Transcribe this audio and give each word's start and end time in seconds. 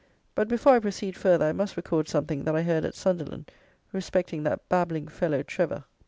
But 0.33 0.47
before 0.47 0.73
I 0.73 0.79
proceed 0.79 1.15
further, 1.15 1.45
I 1.45 1.51
must 1.51 1.77
record 1.77 2.07
something 2.09 2.43
that 2.45 2.55
I 2.55 2.63
heard 2.63 2.85
at 2.85 2.95
Sunderland 2.95 3.51
respecting 3.93 4.41
that 4.41 4.67
babbling 4.67 5.07
fellow 5.07 5.43
Trevor! 5.43 5.83